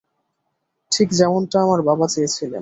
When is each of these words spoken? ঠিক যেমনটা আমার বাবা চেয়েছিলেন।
ঠিক 0.91 1.09
যেমনটা 1.11 1.57
আমার 1.61 1.81
বাবা 1.81 2.05
চেয়েছিলেন। 2.07 2.59